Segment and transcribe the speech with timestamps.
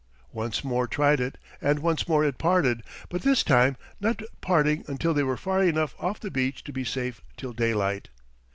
[0.31, 5.13] Once more tried it, and once more it parted, but this time not parting until
[5.13, 8.09] they were far enough off the beach to be safe till daylight.